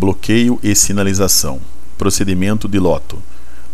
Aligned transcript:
Bloqueio 0.00 0.58
e 0.62 0.74
sinalização. 0.74 1.60
Procedimento 1.98 2.66
de 2.66 2.78
loto. 2.78 3.22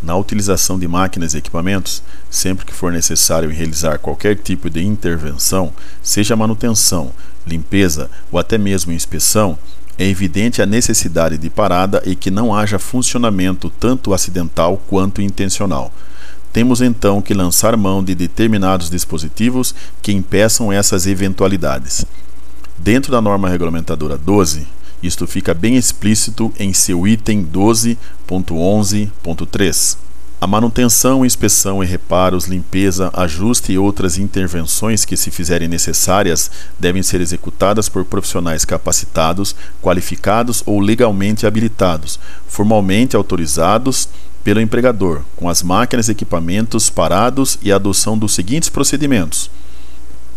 Na 0.03 0.17
utilização 0.17 0.77
de 0.77 0.89
máquinas 0.89 1.35
e 1.35 1.39
equipamentos, 1.39 2.03
sempre 2.29 2.67
que 2.67 2.75
for 2.75 2.91
necessário 2.91 3.49
realizar 3.49 4.01
qualquer 4.01 4.35
tipo 4.35 4.69
de 4.69 4.85
intervenção, 4.85 5.73
seja 6.03 6.35
manutenção, 6.35 7.13
limpeza 7.47 8.11
ou 8.29 8.41
até 8.41 8.59
mesmo 8.59 8.91
inspeção, 8.91 9.57
é 9.97 10.05
evidente 10.05 10.61
a 10.61 10.67
necessidade 10.67 11.39
de 11.39 11.49
parada 11.49 12.03
e 12.05 12.17
que 12.17 12.29
não 12.29 12.53
haja 12.53 12.77
funcionamento 12.77 13.71
tanto 13.79 14.13
acidental 14.13 14.83
quanto 14.89 15.23
intencional. 15.23 15.93
Temos 16.53 16.81
então 16.81 17.23
que 17.23 17.35
lançar 17.35 17.77
mão 17.77 18.03
de 18.03 18.17
determinados 18.17 18.91
dispositivos 18.91 19.73
que 20.03 20.11
impeçam 20.11 20.73
essas 20.73 21.07
eventualidades. 21.07 22.05
Dentro 22.77 23.13
da 23.13 23.21
norma 23.21 23.49
regulamentadora 23.49 24.19
12, 24.19 24.75
isto 25.03 25.27
fica 25.27 25.53
bem 25.53 25.77
explícito 25.77 26.51
em 26.59 26.73
seu 26.73 27.07
item 27.07 27.45
12.11.3. 27.45 30.07
A 30.39 30.47
manutenção, 30.47 31.25
inspeção 31.25 31.83
e 31.83 31.87
reparos, 31.87 32.45
limpeza, 32.45 33.11
ajuste 33.15 33.73
e 33.73 33.79
outras 33.79 34.19
intervenções 34.19 35.03
que 35.03 35.17
se 35.17 35.31
fizerem 35.31 35.67
necessárias 35.67 36.51
devem 36.79 37.03
ser 37.03 37.23
executadas 37.23 37.89
por 37.89 38.05
profissionais 38.05 38.63
capacitados, 38.63 39.57
qualificados 39.83 40.63
ou 40.67 40.79
legalmente 40.79 41.47
habilitados, 41.47 42.21
formalmente 42.47 43.17
autorizados 43.17 44.11
pelo 44.45 44.61
empregador, 44.61 45.23
com 45.37 45.49
as 45.49 45.63
máquinas 45.63 46.09
e 46.09 46.13
equipamentos 46.13 46.91
parados 46.91 47.59
e 47.63 47.73
a 47.73 47.77
adoção 47.77 48.19
dos 48.19 48.35
seguintes 48.35 48.69
procedimentos: 48.69 49.51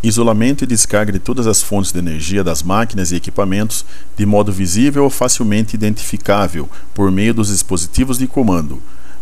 isolamento 0.01 0.63
e 0.63 0.67
descarga 0.67 1.11
de 1.11 1.19
todas 1.19 1.47
as 1.47 1.61
fontes 1.61 1.91
de 1.91 1.99
energia 1.99 2.43
das 2.43 2.63
máquinas 2.63 3.11
e 3.11 3.15
equipamentos 3.15 3.85
de 4.15 4.25
modo 4.25 4.51
visível 4.51 5.03
ou 5.03 5.09
facilmente 5.09 5.75
identificável 5.75 6.69
por 6.93 7.11
meio 7.11 7.33
dos 7.33 7.49
dispositivos 7.49 8.17
de 8.17 8.27
comando 8.27 8.81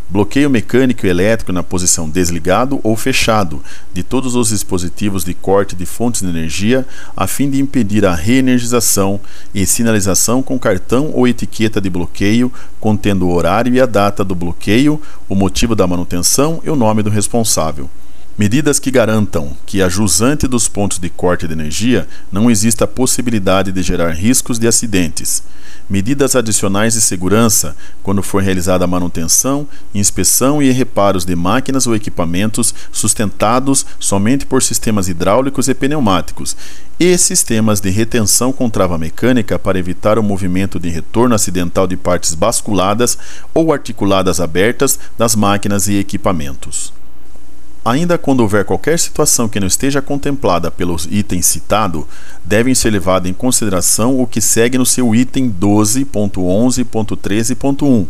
bloqueio 0.09 0.49
mecânico 0.49 1.05
e 1.05 1.09
elétrico 1.09 1.51
na 1.51 1.61
posição 1.61 2.09
desligado 2.09 2.79
ou 2.81 2.95
fechado 2.95 3.61
de 3.93 4.03
todos 4.03 4.35
os 4.35 4.49
dispositivos 4.49 5.23
de 5.23 5.33
corte 5.33 5.75
de 5.75 5.85
fontes 5.85 6.21
de 6.21 6.27
energia, 6.27 6.85
a 7.15 7.27
fim 7.27 7.49
de 7.49 7.59
impedir 7.59 8.05
a 8.05 8.15
reenergização 8.15 9.19
e 9.53 9.65
sinalização 9.65 10.41
com 10.41 10.57
cartão 10.57 11.11
ou 11.13 11.27
etiqueta 11.27 11.81
de 11.81 11.89
bloqueio 11.89 12.51
contendo 12.79 13.27
o 13.27 13.33
horário 13.33 13.73
e 13.73 13.81
a 13.81 13.85
data 13.85 14.23
do 14.23 14.35
bloqueio, 14.35 15.01
o 15.27 15.35
motivo 15.35 15.75
da 15.75 15.85
manutenção 15.85 16.61
e 16.63 16.69
o 16.69 16.75
nome 16.75 17.03
do 17.03 17.09
responsável. 17.09 17.89
Medidas 18.37 18.77
que 18.77 18.91
garantam 18.91 19.57
que 19.65 19.81
a 19.81 19.89
jusante 19.89 20.47
dos 20.47 20.67
pontos 20.67 20.99
de 20.99 21.09
corte 21.09 21.47
de 21.47 21.53
energia 21.53 22.07
não 22.31 22.51
exista 22.51 22.83
a 22.83 22.87
possibilidade 22.87 23.71
de 23.71 23.81
gerar 23.81 24.11
riscos 24.11 24.59
de 24.59 24.67
acidentes. 24.67 25.41
Medidas 25.89 26.35
adicionais 26.35 26.93
de 26.93 27.01
segurança 27.01 27.75
quando 28.03 28.21
for 28.21 28.43
realizada 28.43 28.85
a 28.85 28.87
manutenção, 28.87 29.67
inspeção 29.91 30.61
e 30.61 30.69
reparos 30.69 31.25
de 31.25 31.35
máquinas 31.35 31.87
ou 31.87 31.95
equipamentos 31.95 32.75
sustentados 32.91 33.83
somente 33.99 34.45
por 34.45 34.61
sistemas 34.61 35.07
hidráulicos 35.07 35.67
e 35.67 35.73
pneumáticos, 35.73 36.55
e 36.99 37.17
sistemas 37.17 37.79
de 37.79 37.89
retenção 37.89 38.53
com 38.53 38.69
trava 38.69 38.99
mecânica 38.99 39.57
para 39.57 39.79
evitar 39.79 40.19
o 40.19 40.23
movimento 40.23 40.79
de 40.79 40.89
retorno 40.89 41.33
acidental 41.33 41.87
de 41.87 41.97
partes 41.97 42.35
basculadas 42.35 43.17
ou 43.51 43.73
articuladas 43.73 44.39
abertas 44.39 44.99
das 45.17 45.35
máquinas 45.35 45.87
e 45.87 45.95
equipamentos. 45.95 46.96
Ainda 47.87 48.17
quando 48.17 48.41
houver 48.41 48.65
qualquer 48.65 48.99
situação 48.99 49.47
que 49.47 49.61
não 49.61 49.67
esteja 49.67 50.01
contemplada 50.01 50.69
pelos 50.69 51.07
itens 51.09 51.45
citado, 51.45 52.05
devem 52.43 52.75
ser 52.75 52.89
levados 52.89 53.29
em 53.29 53.33
consideração 53.33 54.19
o 54.19 54.27
que 54.27 54.41
segue 54.41 54.77
no 54.77 54.85
seu 54.85 55.15
item 55.15 55.49
12.11.13.1. 55.49 58.05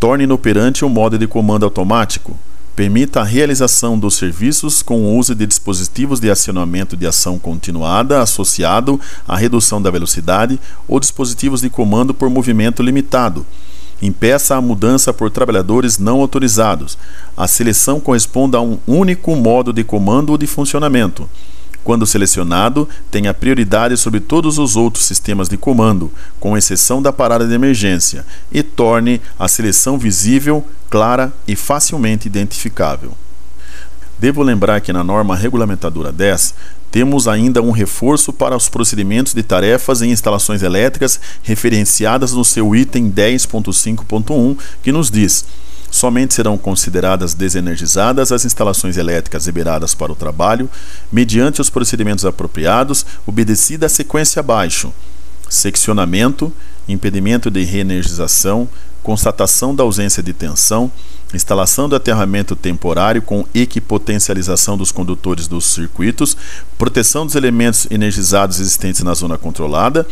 Torne 0.00 0.24
inoperante 0.24 0.86
o 0.86 0.88
modo 0.88 1.18
de 1.18 1.26
comando 1.26 1.66
automático. 1.66 2.34
Permita 2.74 3.20
a 3.20 3.24
realização 3.24 3.98
dos 3.98 4.14
serviços 4.14 4.80
com 4.80 5.02
o 5.02 5.18
uso 5.18 5.34
de 5.34 5.44
dispositivos 5.44 6.18
de 6.18 6.30
acionamento 6.30 6.96
de 6.96 7.06
ação 7.06 7.38
continuada 7.38 8.22
associado 8.22 8.98
à 9.26 9.36
redução 9.36 9.82
da 9.82 9.90
velocidade 9.90 10.58
ou 10.86 10.98
dispositivos 10.98 11.60
de 11.60 11.68
comando 11.68 12.14
por 12.14 12.30
movimento 12.30 12.82
limitado 12.82 13.44
Impeça 14.00 14.56
a 14.56 14.60
mudança 14.60 15.12
por 15.12 15.30
trabalhadores 15.30 15.98
não 15.98 16.20
autorizados. 16.20 16.96
A 17.36 17.48
seleção 17.48 17.98
corresponde 17.98 18.56
a 18.56 18.60
um 18.60 18.78
único 18.86 19.34
modo 19.34 19.72
de 19.72 19.82
comando 19.82 20.30
ou 20.30 20.38
de 20.38 20.46
funcionamento. 20.46 21.28
Quando 21.82 22.06
selecionado, 22.06 22.88
tenha 23.10 23.32
prioridade 23.32 23.96
sobre 23.96 24.20
todos 24.20 24.58
os 24.58 24.76
outros 24.76 25.04
sistemas 25.04 25.48
de 25.48 25.56
comando, 25.56 26.12
com 26.38 26.56
exceção 26.56 27.00
da 27.00 27.12
parada 27.12 27.46
de 27.46 27.54
emergência, 27.54 28.26
e 28.52 28.62
torne 28.62 29.20
a 29.38 29.48
seleção 29.48 29.98
visível, 29.98 30.64
clara 30.90 31.32
e 31.46 31.56
facilmente 31.56 32.26
identificável. 32.26 33.16
Devo 34.18 34.42
lembrar 34.42 34.80
que 34.80 34.92
na 34.92 35.04
norma 35.04 35.36
regulamentadora 35.36 36.10
10 36.10 36.54
temos 36.90 37.28
ainda 37.28 37.62
um 37.62 37.70
reforço 37.70 38.32
para 38.32 38.56
os 38.56 38.68
procedimentos 38.68 39.32
de 39.32 39.42
tarefas 39.42 40.02
em 40.02 40.10
instalações 40.10 40.62
elétricas 40.62 41.20
referenciadas 41.42 42.32
no 42.32 42.44
seu 42.44 42.74
item 42.74 43.10
10.5.1, 43.10 44.58
que 44.82 44.90
nos 44.90 45.10
diz: 45.10 45.44
somente 45.90 46.34
serão 46.34 46.58
consideradas 46.58 47.34
desenergizadas 47.34 48.32
as 48.32 48.44
instalações 48.44 48.96
elétricas 48.96 49.46
liberadas 49.46 49.94
para 49.94 50.12
o 50.12 50.16
trabalho, 50.16 50.68
mediante 51.12 51.60
os 51.60 51.70
procedimentos 51.70 52.24
apropriados, 52.24 53.06
obedecida 53.26 53.86
a 53.86 53.90
sequência 53.90 54.40
abaixo: 54.40 54.92
seccionamento, 55.48 56.52
impedimento 56.88 57.50
de 57.50 57.62
reenergização, 57.62 58.68
constatação 59.02 59.74
da 59.74 59.84
ausência 59.84 60.22
de 60.22 60.32
tensão, 60.32 60.90
instalação 61.34 61.88
do 61.88 61.96
aterramento 61.96 62.56
temporário 62.56 63.20
com 63.20 63.44
equipotencialização 63.54 64.76
dos 64.76 64.90
condutores 64.90 65.46
dos 65.46 65.66
circuitos, 65.66 66.36
proteção 66.76 67.26
dos 67.26 67.34
elementos 67.34 67.86
energizados 67.90 68.60
existentes 68.60 69.02
na 69.02 69.14
zona 69.14 69.36
controlada 69.36 70.06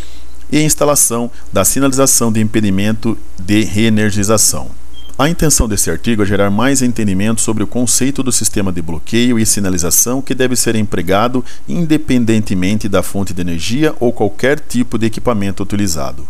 e 0.50 0.60
instalação 0.60 1.30
da 1.52 1.64
sinalização 1.64 2.30
de 2.30 2.40
impedimento 2.40 3.18
de 3.38 3.64
reenergização. 3.64 4.70
A 5.18 5.30
intenção 5.30 5.66
desse 5.66 5.90
artigo 5.90 6.22
é 6.22 6.26
gerar 6.26 6.50
mais 6.50 6.82
entendimento 6.82 7.40
sobre 7.40 7.62
o 7.62 7.66
conceito 7.66 8.22
do 8.22 8.30
sistema 8.30 8.70
de 8.70 8.82
bloqueio 8.82 9.38
e 9.38 9.46
sinalização 9.46 10.20
que 10.20 10.34
deve 10.34 10.54
ser 10.54 10.76
empregado 10.76 11.42
independentemente 11.66 12.86
da 12.86 13.02
fonte 13.02 13.32
de 13.32 13.40
energia 13.40 13.94
ou 13.98 14.12
qualquer 14.12 14.60
tipo 14.60 14.98
de 14.98 15.06
equipamento 15.06 15.62
utilizado. 15.62 16.28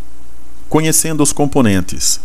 Conhecendo 0.69 1.21
os 1.21 1.33
componentes, 1.33 2.21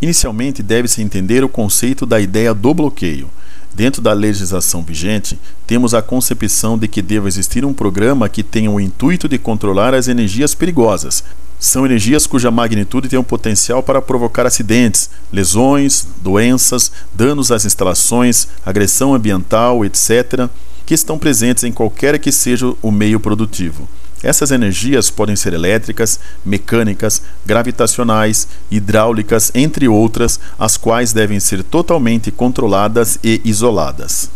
Inicialmente, 0.00 0.62
deve-se 0.62 1.02
entender 1.02 1.42
o 1.44 1.48
conceito 1.48 2.04
da 2.04 2.20
ideia 2.20 2.52
do 2.52 2.74
bloqueio. 2.74 3.30
Dentro 3.74 4.00
da 4.00 4.12
legislação 4.12 4.82
vigente, 4.82 5.38
temos 5.66 5.94
a 5.94 6.02
concepção 6.02 6.78
de 6.78 6.86
que 6.86 7.02
deva 7.02 7.26
existir 7.26 7.64
um 7.64 7.74
programa 7.74 8.28
que 8.28 8.42
tenha 8.42 8.70
o 8.70 8.80
intuito 8.80 9.28
de 9.28 9.36
controlar 9.36 9.94
as 9.94 10.06
energias 10.06 10.54
perigosas. 10.54 11.24
São 11.58 11.84
energias 11.84 12.26
cuja 12.26 12.50
magnitude 12.50 13.08
tem 13.08 13.18
o 13.18 13.24
potencial 13.24 13.82
para 13.82 14.02
provocar 14.02 14.46
acidentes, 14.46 15.10
lesões, 15.32 16.06
doenças, 16.22 16.92
danos 17.14 17.50
às 17.50 17.64
instalações, 17.64 18.46
agressão 18.64 19.14
ambiental, 19.14 19.84
etc., 19.84 20.48
que 20.86 20.94
estão 20.94 21.18
presentes 21.18 21.64
em 21.64 21.72
qualquer 21.72 22.18
que 22.18 22.30
seja 22.30 22.72
o 22.82 22.92
meio 22.92 23.18
produtivo. 23.18 23.88
Essas 24.24 24.50
energias 24.50 25.10
podem 25.10 25.36
ser 25.36 25.52
elétricas, 25.52 26.18
mecânicas, 26.42 27.20
gravitacionais, 27.44 28.48
hidráulicas, 28.70 29.52
entre 29.54 29.86
outras, 29.86 30.40
as 30.58 30.78
quais 30.78 31.12
devem 31.12 31.38
ser 31.38 31.62
totalmente 31.62 32.30
controladas 32.30 33.18
e 33.22 33.42
isoladas. 33.44 34.30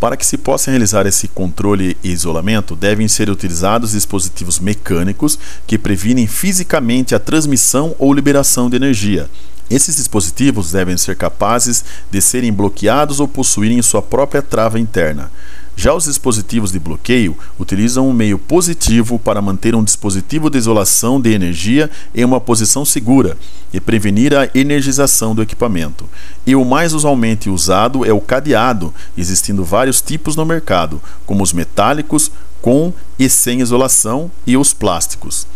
Para 0.00 0.16
que 0.16 0.24
se 0.24 0.38
possa 0.38 0.70
realizar 0.70 1.06
esse 1.06 1.28
controle 1.28 1.98
e 2.02 2.10
isolamento, 2.10 2.74
devem 2.74 3.06
ser 3.08 3.28
utilizados 3.28 3.92
dispositivos 3.92 4.58
mecânicos 4.58 5.38
que 5.66 5.76
previnem 5.76 6.26
fisicamente 6.26 7.14
a 7.14 7.18
transmissão 7.18 7.94
ou 7.98 8.14
liberação 8.14 8.70
de 8.70 8.76
energia. 8.76 9.28
Esses 9.68 9.96
dispositivos 9.96 10.72
devem 10.72 10.96
ser 10.96 11.14
capazes 11.14 11.84
de 12.10 12.22
serem 12.22 12.52
bloqueados 12.52 13.20
ou 13.20 13.28
possuírem 13.28 13.82
sua 13.82 14.00
própria 14.00 14.40
trava 14.40 14.80
interna. 14.80 15.30
Já 15.78 15.92
os 15.92 16.04
dispositivos 16.04 16.72
de 16.72 16.78
bloqueio 16.78 17.36
utilizam 17.60 18.08
um 18.08 18.12
meio 18.12 18.38
positivo 18.38 19.18
para 19.18 19.42
manter 19.42 19.74
um 19.74 19.84
dispositivo 19.84 20.48
de 20.48 20.56
isolação 20.56 21.20
de 21.20 21.30
energia 21.34 21.90
em 22.14 22.24
uma 22.24 22.40
posição 22.40 22.82
segura 22.82 23.36
e 23.74 23.78
prevenir 23.78 24.34
a 24.34 24.48
energização 24.54 25.34
do 25.34 25.42
equipamento. 25.42 26.08
E 26.46 26.56
o 26.56 26.64
mais 26.64 26.94
usualmente 26.94 27.50
usado 27.50 28.06
é 28.06 28.12
o 28.12 28.22
cadeado, 28.22 28.92
existindo 29.18 29.62
vários 29.62 30.00
tipos 30.00 30.34
no 30.34 30.46
mercado, 30.46 31.00
como 31.26 31.42
os 31.42 31.52
metálicos, 31.52 32.32
com 32.62 32.90
e 33.18 33.28
sem 33.28 33.60
isolação, 33.60 34.30
e 34.46 34.56
os 34.56 34.72
plásticos. 34.72 35.46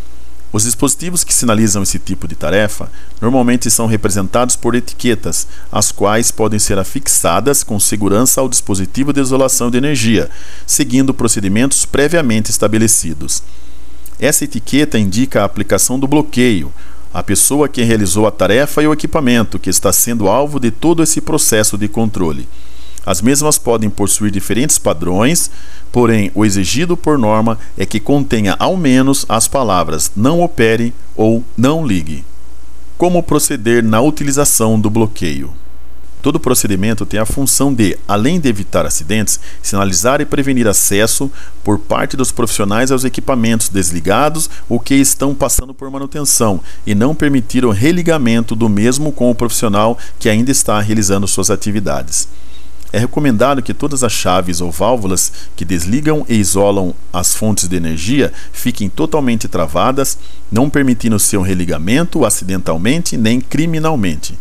Os 0.53 0.65
dispositivos 0.65 1.23
que 1.23 1.33
sinalizam 1.33 1.83
esse 1.83 1.99
tipo 1.99 2.27
de 2.27 2.35
tarefa 2.35 2.91
normalmente 3.21 3.71
são 3.71 3.87
representados 3.87 4.57
por 4.57 4.75
etiquetas, 4.75 5.47
as 5.71 5.93
quais 5.93 6.33
podem 6.33 6.59
ser 6.59 6.77
afixadas 6.77 7.63
com 7.63 7.79
segurança 7.79 8.41
ao 8.41 8.49
dispositivo 8.49 9.13
de 9.13 9.21
isolação 9.21 9.71
de 9.71 9.79
energia, 9.79 10.29
seguindo 10.67 11.15
procedimentos 11.15 11.87
previamente 11.87 12.51
estabelecidos. 12.51 13.45
Essa 14.19 14.45
etiqueta 14.45 14.99
indica 14.99 15.43
a 15.43 15.45
aplicação 15.45 15.99
do 16.01 16.09
bloqueio, 16.09 16.73
a 17.15 17.23
pessoa 17.23 17.69
que 17.69 17.83
realizou 17.83 18.27
a 18.27 18.31
tarefa 18.31 18.83
e 18.83 18.87
o 18.89 18.93
equipamento 18.93 19.59
que 19.59 19.71
está 19.71 19.93
sendo 19.93 20.29
alvo 20.29 20.59
de 20.59 20.71
todo 20.71 21.03
esse 21.03 21.21
processo 21.21 21.79
de 21.79 21.89
controle. 21.89 22.49
As 23.05 23.23
mesmas 23.23 23.59
podem 23.59 23.89
possuir 23.89 24.31
diferentes 24.31 24.79
padrões, 24.79 25.51
porém 25.91 26.31
o 26.35 26.45
exigido 26.45 26.97
por 26.97 27.19
norma 27.19 27.59
é 27.77 27.87
que 27.87 27.99
contenha 27.99 28.55
ao 28.59 28.77
menos 28.77 29.25
as 29.29 29.49
palavras 29.49 30.13
não 30.15 30.41
opere 30.41 30.93
ou 31.17 31.43
não 31.57 31.87
ligue. 31.87 32.25
Como 32.99 33.23
proceder 33.23 33.83
na 33.83 34.01
utilização 34.01 34.79
do 34.79 34.91
bloqueio? 34.91 35.55
Todo 36.23 36.39
procedimento 36.39 37.07
tem 37.07 37.19
a 37.19 37.25
função 37.25 37.73
de, 37.73 37.97
além 38.07 38.39
de 38.39 38.47
evitar 38.47 38.85
acidentes, 38.85 39.41
sinalizar 39.63 40.21
e 40.21 40.27
prevenir 40.27 40.69
acesso 40.69 41.31
por 41.65 41.79
parte 41.79 42.15
dos 42.15 42.31
profissionais 42.31 42.93
aos 42.93 43.05
equipamentos 43.05 43.71
desligados 43.71 44.51
ou 44.69 44.79
que 44.79 44.95
estão 44.95 45.35
passando 45.35 45.73
por 45.73 45.91
manutenção 45.91 46.61
e 46.87 46.95
não 46.95 47.15
permitir 47.15 47.65
o 47.65 47.71
religamento 47.71 48.55
do 48.55 48.69
mesmo 48.69 49.11
com 49.13 49.31
o 49.31 49.35
profissional 49.35 49.97
que 50.19 50.29
ainda 50.29 50.51
está 50.51 50.79
realizando 50.79 51.27
suas 51.27 51.51
atividades. 51.51 52.29
É 52.93 52.99
recomendado 52.99 53.63
que 53.63 53.73
todas 53.73 54.03
as 54.03 54.13
chaves 54.13 54.61
ou 54.61 54.71
válvulas 54.71 55.33
que 55.55 55.65
desligam 55.65 56.27
e 56.29 56.35
isolam 56.35 56.93
as 57.13 57.35
fontes 57.35 57.69
de 57.69 57.77
energia 57.77 58.33
fiquem 58.53 58.89
totalmente 58.89 59.47
travadas, 59.47 60.19
não 60.51 60.69
permitindo 60.69 61.19
seu 61.19 61.41
religamento 61.41 62.25
acidentalmente 62.25 63.17
nem 63.17 63.41
criminalmente. 63.41 64.37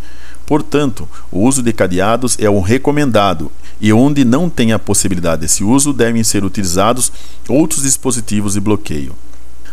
Portanto, 0.47 1.07
o 1.31 1.41
uso 1.41 1.61
de 1.61 1.71
cadeados 1.71 2.35
é 2.39 2.49
o 2.49 2.59
recomendado 2.59 3.51
e 3.79 3.93
onde 3.93 4.25
não 4.25 4.49
tem 4.49 4.73
a 4.73 4.79
possibilidade 4.79 5.41
desse 5.41 5.63
uso 5.63 5.93
devem 5.93 6.23
ser 6.23 6.43
utilizados 6.43 7.11
outros 7.47 7.83
dispositivos 7.83 8.53
de 8.53 8.59
bloqueio. 8.59 9.15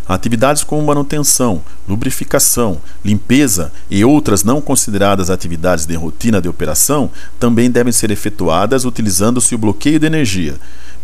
Atividades 0.08 0.62
como 0.62 0.86
manutenção, 0.86 1.62
lubrificação, 1.88 2.80
limpeza 3.04 3.72
e 3.90 4.04
outras 4.04 4.44
não 4.44 4.60
consideradas 4.60 5.30
atividades 5.30 5.84
de 5.84 5.96
rotina 5.96 6.40
de 6.40 6.48
operação 6.48 7.10
também 7.40 7.70
devem 7.70 7.92
ser 7.92 8.12
efetuadas 8.12 8.84
utilizando-se 8.84 9.54
o 9.54 9.58
bloqueio 9.58 9.98
de 9.98 10.06
energia. 10.06 10.54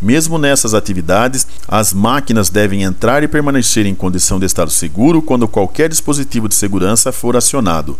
Mesmo 0.01 0.39
nessas 0.39 0.73
atividades, 0.73 1.47
as 1.67 1.93
máquinas 1.93 2.49
devem 2.49 2.83
entrar 2.83 3.23
e 3.23 3.29
permanecer 3.29 3.87
em 3.87 3.95
condição 3.95 4.39
de 4.39 4.47
estado 4.47 4.71
seguro 4.71 5.21
quando 5.21 5.49
qualquer 5.49 5.89
dispositivo 5.89 6.49
de 6.49 6.55
segurança 6.55 7.11
for 7.11 7.37
acionado. 7.37 7.99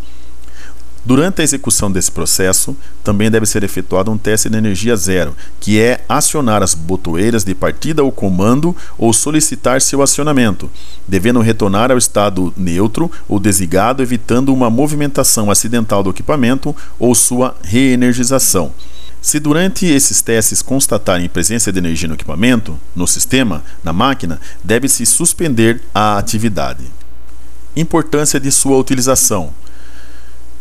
Durante 1.05 1.41
a 1.41 1.45
execução 1.45 1.91
desse 1.91 2.13
processo, 2.13 2.77
também 3.03 3.29
deve 3.29 3.45
ser 3.45 3.65
efetuado 3.65 4.11
um 4.11 4.17
teste 4.17 4.49
de 4.49 4.57
energia 4.57 4.95
zero, 4.95 5.35
que 5.59 5.81
é 5.81 6.05
acionar 6.09 6.63
as 6.63 6.75
botoeiras 6.75 7.43
de 7.43 7.57
partida 7.57 8.05
ou 8.05 8.13
comando 8.13 8.77
ou 8.97 9.13
solicitar 9.13 9.83
seu 9.83 10.01
acionamento, 10.01 10.71
devendo 11.07 11.41
retornar 11.41 11.91
ao 11.91 11.99
estado 11.99 12.55
neutro 12.57 13.11
ou 13.29 13.41
desligado, 13.41 14.01
evitando 14.01 14.55
uma 14.55 14.71
movimentação 14.71 15.51
acidental 15.51 16.05
do 16.05 16.11
equipamento 16.11 16.75
ou 17.01 17.17
sua 17.17 17.57
reenergização. 17.65 18.73
Se 19.21 19.41
durante 19.41 19.87
esses 19.87 20.21
testes 20.21 20.63
constatarem 20.63 21.29
presença 21.29 21.73
de 21.73 21.79
energia 21.79 22.09
no 22.09 22.15
equipamento, 22.15 22.79
no 22.95 23.09
sistema, 23.09 23.65
na 23.83 23.93
máquina, 23.93 24.41
deve-se 24.63 25.05
suspender 25.05 25.81
a 25.93 26.17
atividade. 26.19 26.85
Importância 27.75 28.39
de 28.39 28.53
sua 28.53 28.77
utilização. 28.77 29.53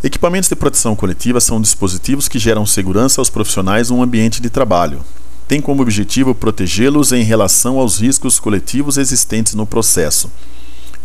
Equipamentos 0.03 0.49
de 0.49 0.55
proteção 0.55 0.95
coletiva 0.95 1.39
são 1.39 1.61
dispositivos 1.61 2.27
que 2.27 2.39
geram 2.39 2.65
segurança 2.65 3.21
aos 3.21 3.29
profissionais 3.29 3.91
no 3.91 4.01
ambiente 4.01 4.41
de 4.41 4.49
trabalho. 4.49 5.05
Tem 5.47 5.61
como 5.61 5.83
objetivo 5.83 6.33
protegê-los 6.33 7.11
em 7.11 7.21
relação 7.21 7.77
aos 7.77 7.99
riscos 7.99 8.39
coletivos 8.39 8.97
existentes 8.97 9.53
no 9.53 9.67
processo. 9.67 10.31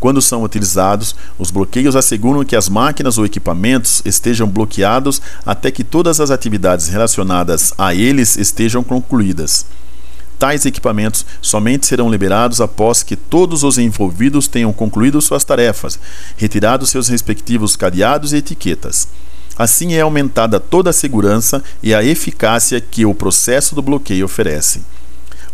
Quando 0.00 0.22
são 0.22 0.42
utilizados, 0.42 1.14
os 1.38 1.50
bloqueios 1.50 1.94
asseguram 1.94 2.42
que 2.42 2.56
as 2.56 2.70
máquinas 2.70 3.18
ou 3.18 3.26
equipamentos 3.26 4.00
estejam 4.06 4.48
bloqueados 4.48 5.20
até 5.44 5.70
que 5.70 5.84
todas 5.84 6.18
as 6.18 6.30
atividades 6.30 6.88
relacionadas 6.88 7.74
a 7.76 7.94
eles 7.94 8.38
estejam 8.38 8.82
concluídas. 8.82 9.66
Tais 10.38 10.66
equipamentos 10.66 11.24
somente 11.40 11.86
serão 11.86 12.10
liberados 12.10 12.60
após 12.60 13.02
que 13.02 13.16
todos 13.16 13.62
os 13.62 13.78
envolvidos 13.78 14.46
tenham 14.46 14.72
concluído 14.72 15.20
suas 15.20 15.44
tarefas, 15.44 15.98
retirado 16.36 16.86
seus 16.86 17.08
respectivos 17.08 17.74
cadeados 17.74 18.32
e 18.32 18.36
etiquetas. 18.36 19.08
Assim 19.58 19.94
é 19.94 20.02
aumentada 20.02 20.60
toda 20.60 20.90
a 20.90 20.92
segurança 20.92 21.62
e 21.82 21.94
a 21.94 22.04
eficácia 22.04 22.78
que 22.80 23.06
o 23.06 23.14
processo 23.14 23.74
do 23.74 23.80
bloqueio 23.80 24.26
oferece. 24.26 24.82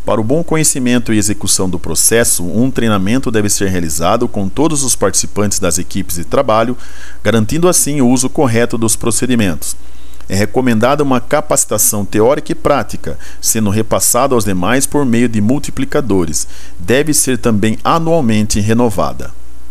Para 0.05 0.21
o 0.21 0.25
bom 0.25 0.43
conhecimento 0.43 1.13
e 1.13 1.19
execução 1.19 1.71
do 1.71 1.79
processo, 1.79 2.45
um 2.45 2.69
treinamento 2.69 3.31
deve 3.31 3.49
ser 3.49 3.69
realizado 3.69 4.27
com 4.27 4.49
todos 4.49 4.83
os 4.83 4.97
participantes 4.97 5.61
das 5.61 5.79
equipes 5.79 6.17
de 6.17 6.25
trabalho, 6.25 6.77
garantindo 7.23 7.69
assim 7.69 8.01
o 8.01 8.09
uso 8.09 8.29
correto 8.29 8.77
dos 8.77 8.97
procedimentos. 8.97 9.77
É 10.33 10.35
recomendada 10.35 11.03
uma 11.03 11.21
capacitação 11.21 12.07
teórica 12.07 12.53
e 12.53 12.55
prática, 12.55 13.19
sendo 13.39 13.69
repassada 13.69 14.35
aos 14.35 14.47
demais 14.47 14.87
por 14.87 15.05
meio 15.05 15.29
de 15.29 15.43
multiplicadores. 15.43 16.49
Deve 16.79 17.13
ser 17.13 17.37
também 17.37 17.79
anualmente 17.85 18.59
renovada. 18.59 19.31